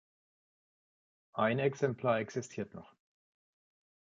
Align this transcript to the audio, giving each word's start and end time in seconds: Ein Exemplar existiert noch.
Ein 1.33 1.59
Exemplar 1.59 2.21
existiert 2.21 2.73
noch. 2.73 2.95